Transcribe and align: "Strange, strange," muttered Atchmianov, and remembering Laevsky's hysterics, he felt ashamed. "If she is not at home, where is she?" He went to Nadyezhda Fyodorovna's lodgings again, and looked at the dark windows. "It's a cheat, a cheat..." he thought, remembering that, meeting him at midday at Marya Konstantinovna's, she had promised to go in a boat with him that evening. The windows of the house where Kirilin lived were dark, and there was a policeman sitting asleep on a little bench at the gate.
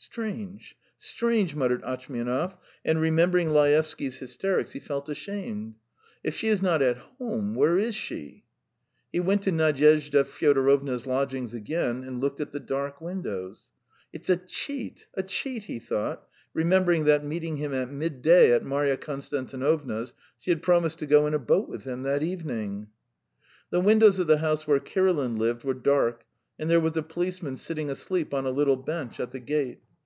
"Strange, 0.00 0.74
strange," 0.96 1.54
muttered 1.54 1.82
Atchmianov, 1.82 2.56
and 2.84 2.98
remembering 3.00 3.50
Laevsky's 3.50 4.16
hysterics, 4.16 4.72
he 4.72 4.80
felt 4.80 5.08
ashamed. 5.08 5.74
"If 6.24 6.34
she 6.34 6.48
is 6.48 6.62
not 6.62 6.80
at 6.82 6.96
home, 6.96 7.54
where 7.54 7.76
is 7.78 7.94
she?" 7.94 8.44
He 9.12 9.20
went 9.20 9.42
to 9.42 9.52
Nadyezhda 9.52 10.24
Fyodorovna's 10.24 11.06
lodgings 11.06 11.52
again, 11.52 12.04
and 12.04 12.20
looked 12.20 12.40
at 12.40 12.52
the 12.52 12.60
dark 12.60 13.00
windows. 13.00 13.66
"It's 14.12 14.30
a 14.30 14.36
cheat, 14.38 15.06
a 15.14 15.22
cheat..." 15.22 15.64
he 15.64 15.78
thought, 15.78 16.26
remembering 16.54 17.04
that, 17.04 17.24
meeting 17.24 17.56
him 17.56 17.74
at 17.74 17.90
midday 17.90 18.52
at 18.52 18.64
Marya 18.64 18.96
Konstantinovna's, 18.96 20.14
she 20.38 20.50
had 20.50 20.62
promised 20.62 21.00
to 21.00 21.06
go 21.06 21.26
in 21.26 21.34
a 21.34 21.38
boat 21.38 21.68
with 21.68 21.84
him 21.84 22.02
that 22.04 22.22
evening. 22.24 22.86
The 23.70 23.80
windows 23.80 24.18
of 24.18 24.26
the 24.26 24.38
house 24.38 24.66
where 24.66 24.80
Kirilin 24.80 25.36
lived 25.38 25.64
were 25.64 25.74
dark, 25.74 26.24
and 26.58 26.68
there 26.70 26.80
was 26.80 26.96
a 26.96 27.02
policeman 27.02 27.56
sitting 27.56 27.90
asleep 27.90 28.32
on 28.32 28.46
a 28.46 28.50
little 28.50 28.76
bench 28.76 29.20
at 29.20 29.30
the 29.32 29.40
gate. 29.40 29.80